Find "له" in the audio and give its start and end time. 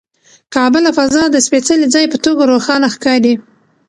0.85-0.91